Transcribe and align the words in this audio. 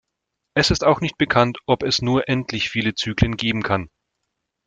Es 0.55 0.71
ist 0.71 0.83
auch 0.83 0.99
nicht 0.99 1.19
bekannt, 1.19 1.59
ob 1.67 1.83
es 1.83 2.01
nur 2.01 2.27
endlich 2.27 2.71
viele 2.71 2.95
Zyklen 2.95 3.37
geben 3.37 3.61
kann. 3.61 3.87